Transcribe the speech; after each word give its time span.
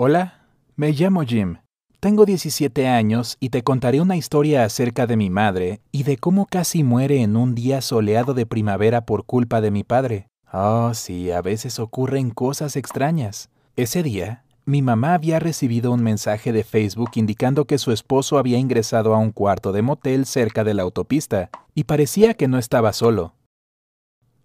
Hola, 0.00 0.46
me 0.76 0.92
llamo 0.92 1.22
Jim. 1.22 1.56
Tengo 1.98 2.24
17 2.24 2.86
años 2.86 3.36
y 3.40 3.48
te 3.48 3.64
contaré 3.64 4.00
una 4.00 4.16
historia 4.16 4.62
acerca 4.62 5.08
de 5.08 5.16
mi 5.16 5.28
madre 5.28 5.80
y 5.90 6.04
de 6.04 6.18
cómo 6.18 6.46
casi 6.46 6.84
muere 6.84 7.20
en 7.20 7.36
un 7.36 7.56
día 7.56 7.80
soleado 7.80 8.32
de 8.32 8.46
primavera 8.46 9.00
por 9.00 9.24
culpa 9.24 9.60
de 9.60 9.72
mi 9.72 9.82
padre. 9.82 10.28
Oh, 10.52 10.94
sí, 10.94 11.32
a 11.32 11.42
veces 11.42 11.80
ocurren 11.80 12.30
cosas 12.30 12.76
extrañas. 12.76 13.50
Ese 13.74 14.04
día, 14.04 14.44
mi 14.66 14.82
mamá 14.82 15.14
había 15.14 15.40
recibido 15.40 15.90
un 15.90 16.04
mensaje 16.04 16.52
de 16.52 16.62
Facebook 16.62 17.10
indicando 17.16 17.64
que 17.64 17.78
su 17.78 17.90
esposo 17.90 18.38
había 18.38 18.58
ingresado 18.58 19.16
a 19.16 19.18
un 19.18 19.32
cuarto 19.32 19.72
de 19.72 19.82
motel 19.82 20.26
cerca 20.26 20.62
de 20.62 20.74
la 20.74 20.84
autopista 20.84 21.50
y 21.74 21.84
parecía 21.84 22.34
que 22.34 22.46
no 22.46 22.58
estaba 22.58 22.92
solo. 22.92 23.34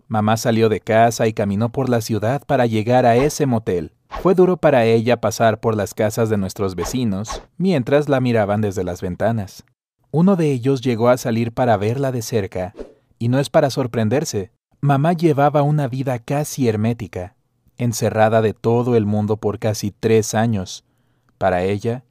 Mamá 0.07 0.38
salió 0.38 0.70
de 0.70 0.79
casa 0.79 1.27
y 1.27 1.33
caminó 1.33 1.69
por 1.69 1.89
la 1.89 2.01
ciudad 2.01 2.43
para 2.45 2.65
llegar 2.65 3.05
a 3.05 3.15
ese 3.15 3.45
motel. 3.45 3.91
Fue 4.21 4.36
duro 4.36 4.57
para 4.57 4.86
ella 4.86 5.19
pasar 5.19 5.59
por 5.59 5.75
las 5.75 5.93
casas 5.93 6.29
de 6.29 6.37
nuestros 6.37 6.75
vecinos 6.75 7.41
mientras 7.57 8.09
la 8.09 8.19
miraban 8.19 8.61
desde 8.61 8.83
las 8.83 9.01
ventanas. 9.01 9.65
Uno 10.11 10.36
de 10.36 10.51
ellos 10.51 10.81
llegó 10.81 11.09
a 11.09 11.18
salir 11.18 11.51
para 11.51 11.75
verla 11.78 12.11
de 12.11 12.21
cerca, 12.21 12.75
y 13.18 13.29
no 13.29 13.39
es 13.39 13.50
para 13.50 13.69
sorprenderse, 13.69 14.51
mamá 14.79 15.14
llevaba 15.14 15.64
una 15.64 15.87
vida 15.87 16.20
casi 16.20 16.67
hermética, 16.67 17.36
encerrada 17.78 18.42
de 18.42 18.54
todo 18.54 18.95
el 18.95 19.06
mundo 19.06 19.37
por 19.37 19.57
casi 19.57 19.92
tres 19.92 20.36
años. 20.36 20.83
Para 21.39 21.64
ella, 21.64 22.04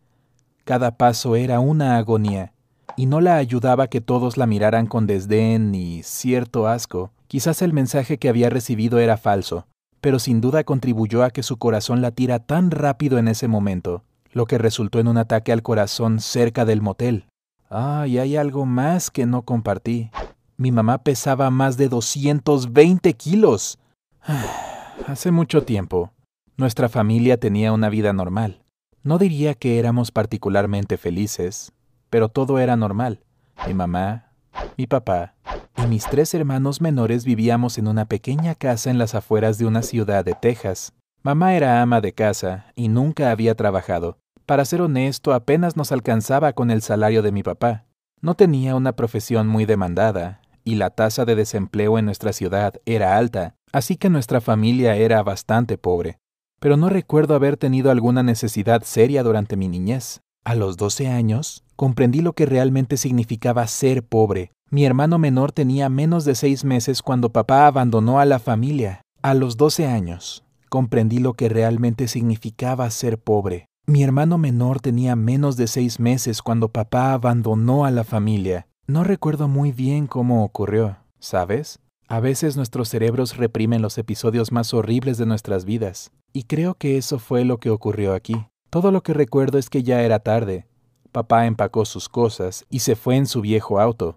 cada 0.65 0.97
paso 0.97 1.37
era 1.37 1.61
una 1.61 1.97
agonía, 1.97 2.53
y 2.97 3.07
no 3.07 3.21
la 3.21 3.37
ayudaba 3.37 3.87
que 3.87 4.01
todos 4.01 4.37
la 4.37 4.47
miraran 4.47 4.87
con 4.87 5.07
desdén 5.07 5.75
y 5.75 6.03
cierto 6.03 6.67
asco. 6.67 7.13
Quizás 7.33 7.63
el 7.63 7.73
mensaje 7.73 8.19
que 8.19 8.29
había 8.29 8.51
recibido 8.51 8.99
era 8.99 9.17
falso, 9.17 9.67
pero 10.03 10.19
sin 10.19 10.43
duda 10.43 10.65
contribuyó 10.65 11.25
a 11.25 11.31
que 11.31 11.43
su 11.43 11.57
corazón 11.57 12.03
latiera 12.03 12.41
tan 12.41 12.71
rápido 12.71 13.17
en 13.17 13.27
ese 13.27 13.49
momento, 13.49 14.05
lo 14.33 14.45
que 14.45 14.59
resultó 14.59 15.01
en 15.01 15.09
un 15.09 15.17
ataque 15.17 15.51
al 15.51 15.63
corazón 15.63 16.21
cerca 16.21 16.67
del 16.67 16.83
motel. 16.83 17.25
Ah, 17.71 18.05
y 18.07 18.19
hay 18.19 18.37
algo 18.37 18.67
más 18.67 19.11
que 19.11 19.25
no 19.25 19.47
compartí. 19.47 20.11
Mi 20.59 20.73
mamá 20.73 20.99
pesaba 20.99 21.49
más 21.49 21.79
de 21.79 21.89
220 21.89 23.15
kilos. 23.15 23.79
Hace 25.07 25.31
mucho 25.31 25.63
tiempo, 25.63 26.13
nuestra 26.59 26.91
familia 26.91 27.39
tenía 27.39 27.73
una 27.73 27.89
vida 27.89 28.13
normal. 28.13 28.61
No 29.05 29.17
diría 29.17 29.55
que 29.55 29.79
éramos 29.79 30.11
particularmente 30.11 30.99
felices, 30.99 31.73
pero 32.11 32.29
todo 32.29 32.59
era 32.59 32.77
normal. 32.77 33.25
Mi 33.67 33.73
mamá, 33.73 34.33
mi 34.77 34.87
papá 34.87 35.33
y 35.77 35.87
mis 35.87 36.05
tres 36.05 36.35
hermanos 36.35 36.81
menores 36.81 37.25
vivíamos 37.25 37.79
en 37.79 37.89
una 37.89 38.05
pequeña 38.05 38.55
casa 38.55 38.91
en 38.91 38.99
las 38.99 39.15
afueras 39.15 39.59
de 39.59 39.67
una 39.67 39.83
ciudad 39.83 40.25
de 40.25 40.35
Texas. 40.35 40.93
Mamá 41.23 41.55
era 41.55 41.81
ama 41.83 42.01
de 42.01 42.13
casa 42.13 42.67
y 42.75 42.89
nunca 42.89 43.31
había 43.31 43.55
trabajado. 43.55 44.19
Para 44.47 44.65
ser 44.65 44.83
honesto, 44.83 45.33
apenas 45.33 45.77
nos 45.77 45.93
alcanzaba 45.93 46.53
con 46.53 46.71
el 46.71 46.83
salario 46.83 47.23
de 47.23 47.33
mi 47.33 47.43
papá. 47.43 47.85
No 48.21 48.35
tenía 48.35 48.75
una 48.75 48.93
profesión 48.93 49.49
muy 49.49 49.65
demandada, 49.65 50.41
y 50.65 50.75
la 50.77 50.91
tasa 50.91 51.25
de 51.25 51.35
desempleo 51.35 51.99
en 51.99 52.05
nuestra 52.05 52.33
ciudad 52.33 52.75
era 52.85 53.17
alta, 53.17 53.55
así 53.73 53.97
que 53.97 54.11
nuestra 54.11 54.41
familia 54.41 54.97
era 54.97 55.23
bastante 55.23 55.79
pobre. 55.79 56.19
Pero 56.61 56.77
no 56.77 56.89
recuerdo 56.89 57.35
haber 57.35 57.57
tenido 57.57 57.91
alguna 57.91 58.23
necesidad 58.23 58.83
seria 58.83 59.23
durante 59.23 59.57
mi 59.57 59.69
niñez. 59.69 60.21
A 60.45 60.55
los 60.55 60.77
12 60.77 61.09
años, 61.09 61.65
comprendí 61.77 62.21
lo 62.21 62.33
que 62.33 62.47
realmente 62.47 62.97
significaba 62.97 63.67
ser 63.67 64.05
pobre. 64.05 64.53
Mi 64.73 64.87
hermano 64.87 65.19
menor 65.19 65.53
tenía 65.53 65.91
menos 65.91 66.25
de 66.25 66.35
seis 66.35 66.65
meses 66.65 67.03
cuando 67.03 67.29
papá 67.29 67.67
abandonó 67.67 68.21
a 68.21 68.25
la 68.25 68.39
familia. 68.39 69.03
A 69.21 69.35
los 69.35 69.59
12 69.59 69.87
años, 69.87 70.45
comprendí 70.71 71.19
lo 71.19 71.35
que 71.35 71.51
realmente 71.51 72.09
significaba 72.09 72.89
ser 72.89 73.19
pobre. 73.19 73.67
Mi 73.87 74.03
hermano 74.03 74.39
menor 74.39 74.81
tenía 74.81 75.15
menos 75.15 75.59
de 75.59 75.67
seis 75.67 76.01
meses 76.01 76.41
cuando 76.41 76.71
papá 76.71 77.13
abandonó 77.13 77.85
a 77.85 77.91
la 77.91 78.03
familia. 78.03 78.67
No 78.87 79.05
recuerdo 79.05 79.47
muy 79.47 79.73
bien 79.73 80.07
cómo 80.07 80.43
ocurrió, 80.43 80.97
¿sabes? 81.19 81.79
A 82.09 82.21
veces 82.21 82.57
nuestros 82.57 82.89
cerebros 82.89 83.37
reprimen 83.37 83.83
los 83.83 83.99
episodios 83.99 84.53
más 84.53 84.73
horribles 84.73 85.19
de 85.19 85.27
nuestras 85.27 85.67
vidas, 85.67 86.13
y 86.33 86.45
creo 86.45 86.77
que 86.77 86.97
eso 86.97 87.19
fue 87.19 87.45
lo 87.45 87.59
que 87.59 87.69
ocurrió 87.69 88.15
aquí. 88.15 88.47
Todo 88.71 88.91
lo 88.91 89.03
que 89.03 89.13
recuerdo 89.13 89.59
es 89.59 89.69
que 89.69 89.83
ya 89.83 90.01
era 90.01 90.21
tarde. 90.21 90.67
Papá 91.13 91.45
empacó 91.45 91.85
sus 91.85 92.09
cosas 92.09 92.65
y 92.71 92.79
se 92.79 92.97
fue 92.97 93.17
en 93.17 93.27
su 93.27 93.43
viejo 93.43 93.79
auto, 93.79 94.17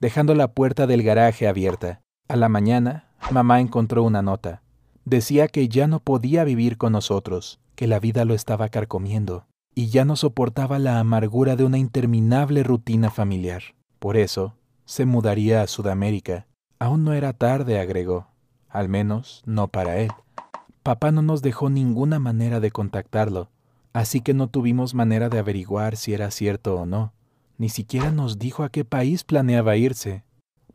dejando 0.00 0.34
la 0.34 0.52
puerta 0.52 0.86
del 0.86 1.02
garaje 1.02 1.46
abierta. 1.46 2.00
A 2.28 2.36
la 2.36 2.48
mañana, 2.48 3.10
mamá 3.30 3.60
encontró 3.60 4.02
una 4.02 4.22
nota. 4.22 4.62
Decía 5.04 5.48
que 5.48 5.68
ya 5.68 5.86
no 5.86 6.00
podía 6.00 6.44
vivir 6.44 6.78
con 6.78 6.92
nosotros, 6.92 7.60
que 7.74 7.86
la 7.86 8.00
vida 8.00 8.24
lo 8.24 8.34
estaba 8.34 8.68
carcomiendo, 8.70 9.46
y 9.74 9.88
ya 9.88 10.04
no 10.04 10.16
soportaba 10.16 10.78
la 10.78 10.98
amargura 11.00 11.56
de 11.56 11.64
una 11.64 11.78
interminable 11.78 12.62
rutina 12.62 13.10
familiar. 13.10 13.62
Por 13.98 14.16
eso, 14.16 14.54
se 14.86 15.04
mudaría 15.04 15.62
a 15.62 15.66
Sudamérica. 15.66 16.46
Aún 16.78 17.04
no 17.04 17.12
era 17.12 17.32
tarde, 17.32 17.78
agregó. 17.78 18.28
Al 18.68 18.88
menos, 18.88 19.42
no 19.44 19.68
para 19.68 19.98
él. 19.98 20.10
Papá 20.82 21.12
no 21.12 21.20
nos 21.20 21.42
dejó 21.42 21.68
ninguna 21.68 22.18
manera 22.18 22.58
de 22.58 22.70
contactarlo, 22.70 23.50
así 23.92 24.22
que 24.22 24.32
no 24.32 24.48
tuvimos 24.48 24.94
manera 24.94 25.28
de 25.28 25.38
averiguar 25.38 25.96
si 25.96 26.14
era 26.14 26.30
cierto 26.30 26.76
o 26.76 26.86
no. 26.86 27.12
Ni 27.60 27.68
siquiera 27.68 28.10
nos 28.10 28.38
dijo 28.38 28.62
a 28.62 28.70
qué 28.70 28.86
país 28.86 29.22
planeaba 29.22 29.76
irse. 29.76 30.24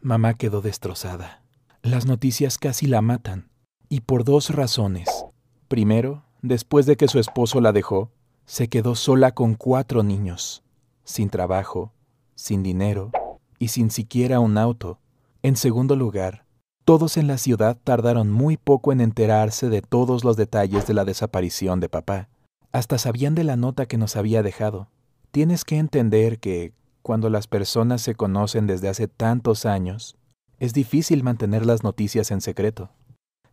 Mamá 0.02 0.36
quedó 0.36 0.62
destrozada. 0.62 1.42
Las 1.82 2.06
noticias 2.06 2.60
casi 2.60 2.86
la 2.86 3.02
matan, 3.02 3.50
y 3.90 4.02
por 4.02 4.24
dos 4.24 4.52
razones. 4.52 5.10
Primero, 5.68 6.26
después 6.44 6.86
de 6.86 6.96
que 6.96 7.08
su 7.08 7.18
esposo 7.18 7.60
la 7.60 7.72
dejó, 7.72 8.12
se 8.46 8.68
quedó 8.68 8.94
sola 8.94 9.32
con 9.32 9.56
cuatro 9.56 10.04
niños, 10.04 10.64
sin 11.04 11.32
trabajo, 11.32 11.92
sin 12.36 12.62
dinero 12.62 13.10
y 13.58 13.70
sin 13.70 13.90
siquiera 13.90 14.40
un 14.40 14.56
auto. 14.60 15.00
En 15.42 15.56
segundo 15.56 15.96
lugar, 15.96 16.46
todos 16.84 17.18
en 17.18 17.26
la 17.26 17.40
ciudad 17.40 17.80
tardaron 17.84 18.32
muy 18.32 18.58
poco 18.58 18.92
en 18.92 19.02
enterarse 19.02 19.70
de 19.70 19.82
todos 19.82 20.24
los 20.24 20.38
detalles 20.38 20.86
de 20.86 20.94
la 20.94 21.04
desaparición 21.04 21.80
de 21.80 21.90
papá. 21.90 22.30
Hasta 22.72 23.00
sabían 23.00 23.34
de 23.34 23.44
la 23.44 23.56
nota 23.56 23.88
que 23.88 23.98
nos 23.98 24.16
había 24.16 24.44
dejado. 24.44 24.88
Tienes 25.36 25.66
que 25.66 25.78
entender 25.78 26.40
que, 26.40 26.72
cuando 27.02 27.30
las 27.30 27.46
personas 27.46 28.02
se 28.02 28.16
conocen 28.16 28.68
desde 28.68 28.88
hace 28.88 29.10
tantos 29.10 29.66
años, 29.66 30.16
es 30.60 30.72
difícil 30.72 31.24
mantener 31.24 31.66
las 31.66 31.84
noticias 31.84 32.32
en 32.32 32.40
secreto. 32.40 32.90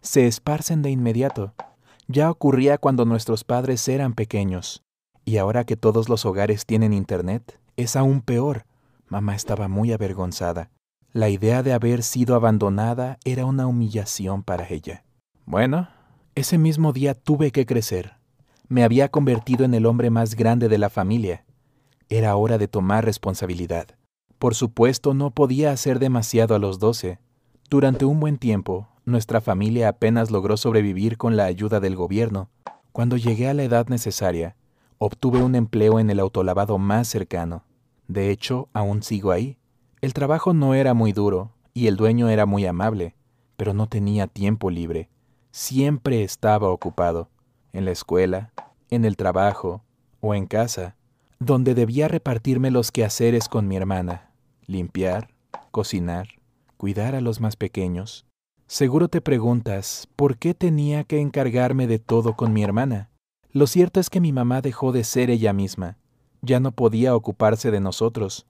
Se 0.00 0.28
esparcen 0.28 0.82
de 0.82 0.90
inmediato. 0.90 1.54
Ya 2.06 2.30
ocurría 2.30 2.78
cuando 2.78 3.04
nuestros 3.04 3.42
padres 3.42 3.88
eran 3.88 4.12
pequeños, 4.12 4.84
y 5.24 5.38
ahora 5.38 5.64
que 5.64 5.76
todos 5.76 6.08
los 6.08 6.24
hogares 6.24 6.66
tienen 6.66 6.92
Internet, 6.92 7.58
es 7.76 7.96
aún 7.96 8.20
peor. 8.20 8.64
Mamá 9.08 9.34
estaba 9.34 9.66
muy 9.66 9.90
avergonzada. 9.90 10.70
La 11.12 11.30
idea 11.30 11.64
de 11.64 11.72
haber 11.72 12.04
sido 12.04 12.36
abandonada 12.36 13.18
era 13.24 13.44
una 13.44 13.66
humillación 13.66 14.44
para 14.44 14.68
ella. 14.68 15.02
Bueno, 15.46 15.88
ese 16.36 16.58
mismo 16.58 16.92
día 16.92 17.14
tuve 17.14 17.50
que 17.50 17.66
crecer 17.66 18.22
me 18.72 18.84
había 18.84 19.10
convertido 19.10 19.66
en 19.66 19.74
el 19.74 19.84
hombre 19.84 20.08
más 20.08 20.34
grande 20.34 20.70
de 20.70 20.78
la 20.78 20.88
familia. 20.88 21.44
Era 22.14 22.36
hora 22.36 22.58
de 22.58 22.68
tomar 22.68 23.06
responsabilidad. 23.06 23.86
Por 24.38 24.54
supuesto, 24.54 25.14
no 25.14 25.30
podía 25.30 25.72
hacer 25.72 25.98
demasiado 25.98 26.54
a 26.54 26.58
los 26.58 26.78
doce. 26.78 27.18
Durante 27.70 28.04
un 28.04 28.20
buen 28.20 28.36
tiempo, 28.36 28.88
nuestra 29.06 29.40
familia 29.40 29.88
apenas 29.88 30.30
logró 30.30 30.58
sobrevivir 30.58 31.16
con 31.16 31.38
la 31.38 31.46
ayuda 31.46 31.80
del 31.80 31.96
gobierno. 31.96 32.50
Cuando 32.92 33.16
llegué 33.16 33.48
a 33.48 33.54
la 33.54 33.62
edad 33.62 33.86
necesaria, 33.88 34.56
obtuve 34.98 35.42
un 35.42 35.54
empleo 35.54 35.98
en 35.98 36.10
el 36.10 36.20
autolavado 36.20 36.76
más 36.76 37.08
cercano. 37.08 37.64
De 38.08 38.28
hecho, 38.28 38.68
aún 38.74 39.02
sigo 39.02 39.30
ahí. 39.30 39.56
El 40.02 40.12
trabajo 40.12 40.52
no 40.52 40.74
era 40.74 40.92
muy 40.92 41.12
duro 41.12 41.52
y 41.72 41.86
el 41.86 41.96
dueño 41.96 42.28
era 42.28 42.44
muy 42.44 42.66
amable, 42.66 43.14
pero 43.56 43.72
no 43.72 43.86
tenía 43.86 44.26
tiempo 44.26 44.68
libre. 44.68 45.08
Siempre 45.50 46.24
estaba 46.24 46.68
ocupado 46.68 47.30
en 47.72 47.86
la 47.86 47.90
escuela, 47.90 48.52
en 48.90 49.06
el 49.06 49.16
trabajo 49.16 49.82
o 50.20 50.34
en 50.34 50.44
casa, 50.44 50.94
donde 51.44 51.74
debía 51.74 52.08
repartirme 52.08 52.70
los 52.70 52.90
quehaceres 52.90 53.48
con 53.48 53.68
mi 53.68 53.76
hermana, 53.76 54.30
limpiar, 54.66 55.28
cocinar, 55.70 56.28
cuidar 56.76 57.14
a 57.14 57.20
los 57.20 57.40
más 57.40 57.56
pequeños. 57.56 58.26
Seguro 58.66 59.08
te 59.08 59.20
preguntas, 59.20 60.08
¿por 60.16 60.38
qué 60.38 60.54
tenía 60.54 61.04
que 61.04 61.20
encargarme 61.20 61.86
de 61.86 61.98
todo 61.98 62.34
con 62.36 62.52
mi 62.52 62.62
hermana? 62.62 63.10
Lo 63.50 63.66
cierto 63.66 64.00
es 64.00 64.08
que 64.08 64.20
mi 64.20 64.32
mamá 64.32 64.62
dejó 64.62 64.92
de 64.92 65.04
ser 65.04 65.30
ella 65.30 65.52
misma, 65.52 65.98
ya 66.40 66.58
no 66.58 66.72
podía 66.72 67.14
ocuparse 67.14 67.70
de 67.70 67.80
nosotros. 67.80 68.46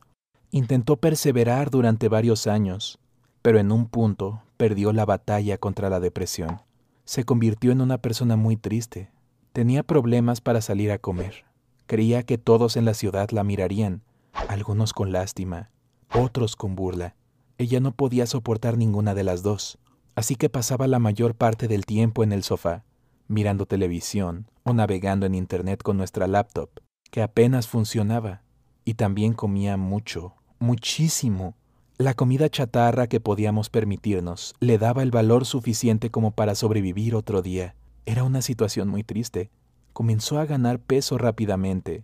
Intentó 0.50 0.96
perseverar 0.96 1.70
durante 1.70 2.08
varios 2.08 2.46
años, 2.46 2.98
pero 3.42 3.58
en 3.58 3.72
un 3.72 3.86
punto 3.86 4.42
perdió 4.56 4.92
la 4.92 5.04
batalla 5.04 5.58
contra 5.58 5.90
la 5.90 5.98
depresión 5.98 6.60
se 7.04 7.24
convirtió 7.24 7.72
en 7.72 7.80
una 7.80 7.98
persona 7.98 8.36
muy 8.36 8.56
triste. 8.56 9.10
Tenía 9.52 9.82
problemas 9.82 10.40
para 10.40 10.60
salir 10.60 10.90
a 10.90 10.98
comer. 10.98 11.44
Creía 11.92 12.22
que 12.22 12.38
todos 12.38 12.78
en 12.78 12.86
la 12.86 12.94
ciudad 12.94 13.28
la 13.32 13.44
mirarían, 13.44 14.00
algunos 14.48 14.94
con 14.94 15.12
lástima, 15.12 15.70
otros 16.14 16.56
con 16.56 16.74
burla. 16.74 17.16
Ella 17.58 17.80
no 17.80 17.92
podía 17.92 18.24
soportar 18.24 18.78
ninguna 18.78 19.12
de 19.12 19.24
las 19.24 19.42
dos, 19.42 19.78
así 20.14 20.34
que 20.34 20.48
pasaba 20.48 20.86
la 20.86 20.98
mayor 20.98 21.34
parte 21.34 21.68
del 21.68 21.84
tiempo 21.84 22.24
en 22.24 22.32
el 22.32 22.44
sofá, 22.44 22.86
mirando 23.28 23.66
televisión 23.66 24.50
o 24.62 24.72
navegando 24.72 25.26
en 25.26 25.34
Internet 25.34 25.82
con 25.82 25.98
nuestra 25.98 26.26
laptop, 26.26 26.70
que 27.10 27.20
apenas 27.20 27.68
funcionaba, 27.68 28.40
y 28.86 28.94
también 28.94 29.34
comía 29.34 29.76
mucho, 29.76 30.32
muchísimo. 30.60 31.56
La 31.98 32.14
comida 32.14 32.48
chatarra 32.48 33.06
que 33.06 33.20
podíamos 33.20 33.68
permitirnos 33.68 34.54
le 34.60 34.78
daba 34.78 35.02
el 35.02 35.10
valor 35.10 35.44
suficiente 35.44 36.08
como 36.08 36.30
para 36.30 36.54
sobrevivir 36.54 37.14
otro 37.14 37.42
día. 37.42 37.74
Era 38.06 38.24
una 38.24 38.40
situación 38.40 38.88
muy 38.88 39.04
triste. 39.04 39.50
Comenzó 40.02 40.40
a 40.40 40.46
ganar 40.46 40.80
peso 40.80 41.16
rápidamente, 41.16 42.02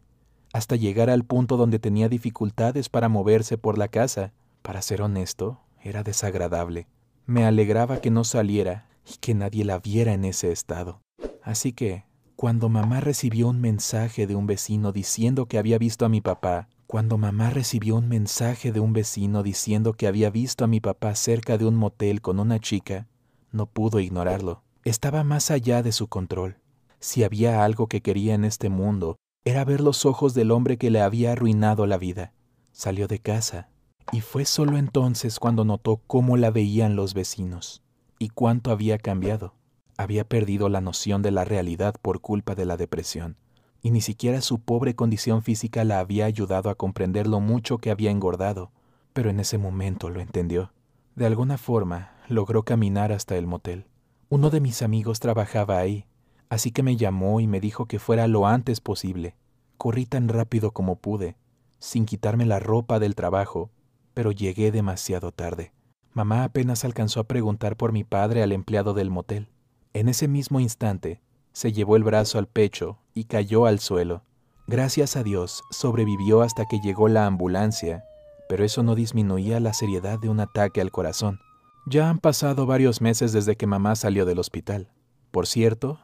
hasta 0.53 0.77
llegar 0.77 1.11
al 1.11 1.25
punto 1.25 1.57
donde 1.57 1.81
tenía 1.81 2.09
dificultades 2.09 2.89
para 2.89 3.09
moverse 3.09 3.59
por 3.59 3.77
la 3.77 3.89
casa. 3.89 4.33
Para 4.63 4.83
ser 4.83 5.03
honesto, 5.03 5.59
era 5.83 6.05
desagradable. 6.05 6.87
Me 7.27 7.45
alegraba 7.45 8.01
que 8.01 8.13
no 8.13 8.23
saliera 8.23 8.87
y 9.05 9.17
que 9.17 9.35
nadie 9.35 9.65
la 9.65 9.81
viera 9.81 10.13
en 10.13 10.25
ese 10.25 10.53
estado. 10.53 11.01
Así 11.43 11.73
que, 11.73 12.05
cuando 12.37 12.69
mamá 12.69 13.01
recibió 13.01 13.49
un 13.49 13.61
mensaje 13.61 14.29
de 14.29 14.37
un 14.37 14.47
vecino 14.47 14.93
diciendo 14.93 15.47
que 15.47 15.59
había 15.59 15.79
visto 15.79 16.07
a 16.07 16.09
mi 16.09 16.21
papá, 16.21 16.69
cuando 16.87 17.19
mamá 17.19 17.51
recibió 17.51 17.97
un 17.97 18.09
mensaje 18.09 18.71
de 18.71 18.79
un 18.79 18.93
vecino 18.93 19.43
diciendo 19.43 19.95
que 19.95 20.07
había 20.07 20.31
visto 20.31 20.63
a 20.63 20.69
mi 20.69 20.79
papá 20.79 21.17
cerca 21.17 21.59
de 21.59 21.65
un 21.65 21.75
motel 21.75 22.21
con 22.21 22.39
una 22.39 22.61
chica, 22.61 23.09
no 23.51 23.67
pudo 23.67 23.99
ignorarlo. 23.99 24.63
Estaba 24.85 25.25
más 25.25 25.51
allá 25.51 25.83
de 25.83 25.91
su 25.91 26.07
control. 26.07 26.59
Si 27.01 27.25
había 27.25 27.65
algo 27.65 27.87
que 27.87 28.03
quería 28.03 28.35
en 28.35 28.45
este 28.45 28.69
mundo, 28.69 29.17
era 29.45 29.65
ver 29.65 29.81
los 29.81 30.05
ojos 30.05 30.35
del 30.35 30.51
hombre 30.51 30.77
que 30.77 30.91
le 30.91 31.01
había 31.01 31.33
arruinado 31.33 31.87
la 31.87 31.99
vida. 31.99 32.33
Salió 32.73 33.09
de 33.09 33.19
casa, 33.19 33.69
y 34.13 34.21
fue 34.21 34.45
solo 34.45 34.77
entonces 34.77 35.39
cuando 35.39 35.65
notó 35.65 36.01
cómo 36.07 36.37
la 36.37 36.51
veían 36.51 36.97
los 36.97 37.15
vecinos 37.15 37.83
y 38.19 38.31
cuánto 38.31 38.71
había 38.71 38.99
cambiado. 38.99 39.55
Había 39.97 40.25
perdido 40.25 40.69
la 40.69 40.81
noción 40.81 41.23
de 41.23 41.31
la 41.31 41.45
realidad 41.45 41.95
por 42.01 42.21
culpa 42.21 42.55
de 42.55 42.65
la 42.65 42.77
depresión 42.77 43.37
y 43.83 43.91
ni 43.91 44.01
siquiera 44.01 44.41
su 44.41 44.59
pobre 44.61 44.95
condición 44.95 45.43
física 45.43 45.85
la 45.85 46.01
había 46.01 46.27
ayudado 46.27 46.71
a 46.71 46.75
comprender 46.75 47.27
lo 47.27 47.41
mucho 47.41 47.79
que 47.79 47.91
había 47.91 48.11
engordado, 48.11 48.71
pero 49.13 49.31
en 49.31 49.41
ese 49.41 49.59
momento 49.59 50.11
lo 50.11 50.21
entendió. 50.21 50.73
De 51.15 51.27
alguna 51.27 51.59
forma, 51.59 52.13
logró 52.29 52.65
caminar 52.65 53.13
hasta 53.13 53.37
el 53.37 53.47
motel. 53.47 53.87
Uno 54.29 54.51
de 54.51 54.61
mis 54.61 54.83
amigos 54.83 55.21
trabajaba 55.21 55.79
ahí, 55.79 56.07
así 56.49 56.71
que 56.71 56.83
me 56.83 56.97
llamó 56.97 57.41
y 57.41 57.47
me 57.47 57.61
dijo 57.61 57.87
que 57.87 57.99
fuera 57.99 58.27
lo 58.27 58.47
antes 58.47 58.81
posible. 58.81 59.37
Corrí 59.77 60.07
tan 60.07 60.29
rápido 60.29 60.73
como 60.73 60.97
pude, 60.97 61.37
sin 61.79 62.07
quitarme 62.07 62.47
la 62.47 62.59
ropa 62.59 62.99
del 62.99 63.15
trabajo, 63.15 63.71
pero 64.15 64.33
llegué 64.33 64.73
demasiado 64.73 65.33
tarde. 65.33 65.73
Mamá 66.13 66.45
apenas 66.45 66.85
alcanzó 66.85 67.21
a 67.21 67.25
preguntar 67.25 67.77
por 67.77 67.93
mi 67.93 68.03
padre 68.03 68.43
al 68.43 68.53
empleado 68.53 68.95
del 68.95 69.11
motel. 69.11 69.49
En 69.93 70.09
ese 70.09 70.27
mismo 70.27 70.59
instante, 70.59 71.21
se 71.53 71.73
llevó 71.73 71.97
el 71.97 72.05
brazo 72.05 72.39
al 72.39 72.47
pecho 72.47 72.99
y 73.15 73.25
cayó 73.25 73.67
al 73.67 73.79
suelo. 73.79 74.23
Gracias 74.67 75.17
a 75.17 75.23
Dios, 75.23 75.63
sobrevivió 75.71 76.43
hasta 76.43 76.67
que 76.67 76.81
llegó 76.81 77.09
la 77.09 77.27
ambulancia, 77.27 78.05
pero 78.49 78.65
eso 78.65 78.83
no 78.83 78.95
disminuía 78.95 79.61
la 79.61 79.73
seriedad 79.73 80.19
de 80.19 80.29
un 80.29 80.41
ataque 80.41 80.81
al 80.81 80.91
corazón. 80.91 81.41
Ya 81.87 82.11
han 82.11 82.19
pasado 82.19 82.67
varios 82.67 83.01
meses 83.01 83.33
desde 83.33 83.57
que 83.57 83.67
mamá 83.67 83.97
salió 83.97 84.27
del 84.27 84.39
hospital. 84.39 84.91
Por 85.31 85.47
cierto, 85.47 86.01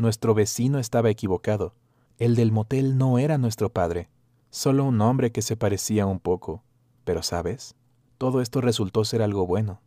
nuestro 0.00 0.34
vecino 0.34 0.78
estaba 0.78 1.10
equivocado. 1.10 1.74
El 2.18 2.34
del 2.34 2.52
motel 2.52 2.98
no 2.98 3.18
era 3.18 3.38
nuestro 3.38 3.70
padre, 3.70 4.08
solo 4.50 4.84
un 4.84 5.00
hombre 5.00 5.30
que 5.30 5.42
se 5.42 5.56
parecía 5.56 6.06
un 6.06 6.18
poco. 6.18 6.64
Pero 7.04 7.22
sabes, 7.22 7.76
todo 8.18 8.40
esto 8.40 8.60
resultó 8.60 9.04
ser 9.04 9.22
algo 9.22 9.46
bueno. 9.46 9.80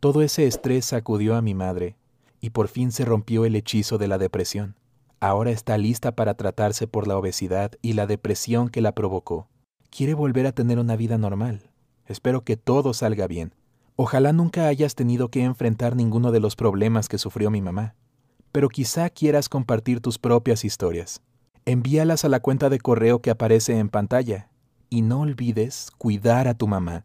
Todo 0.00 0.22
ese 0.22 0.46
estrés 0.46 0.84
sacudió 0.84 1.34
a 1.34 1.42
mi 1.42 1.54
madre 1.54 1.96
y 2.40 2.50
por 2.50 2.68
fin 2.68 2.92
se 2.92 3.04
rompió 3.04 3.46
el 3.46 3.56
hechizo 3.56 3.96
de 3.96 4.06
la 4.06 4.18
depresión. 4.18 4.76
Ahora 5.18 5.50
está 5.50 5.78
lista 5.78 6.12
para 6.12 6.34
tratarse 6.34 6.86
por 6.86 7.08
la 7.08 7.16
obesidad 7.16 7.72
y 7.80 7.94
la 7.94 8.06
depresión 8.06 8.68
que 8.68 8.82
la 8.82 8.92
provocó. 8.92 9.48
Quiere 9.88 10.12
volver 10.12 10.46
a 10.46 10.52
tener 10.52 10.78
una 10.78 10.96
vida 10.96 11.16
normal. 11.16 11.70
Espero 12.04 12.44
que 12.44 12.58
todo 12.58 12.92
salga 12.92 13.26
bien. 13.26 13.54
Ojalá 13.96 14.34
nunca 14.34 14.66
hayas 14.66 14.94
tenido 14.94 15.30
que 15.30 15.42
enfrentar 15.42 15.96
ninguno 15.96 16.32
de 16.32 16.40
los 16.40 16.56
problemas 16.56 17.08
que 17.08 17.16
sufrió 17.16 17.50
mi 17.50 17.62
mamá. 17.62 17.94
Pero 18.54 18.68
quizá 18.68 19.10
quieras 19.10 19.48
compartir 19.48 20.00
tus 20.00 20.16
propias 20.16 20.64
historias. 20.64 21.20
Envíalas 21.64 22.24
a 22.24 22.28
la 22.28 22.38
cuenta 22.38 22.70
de 22.70 22.78
correo 22.78 23.18
que 23.18 23.30
aparece 23.30 23.76
en 23.80 23.88
pantalla. 23.88 24.48
Y 24.90 25.02
no 25.02 25.22
olvides 25.22 25.90
cuidar 25.98 26.46
a 26.46 26.54
tu 26.54 26.68
mamá. 26.68 27.04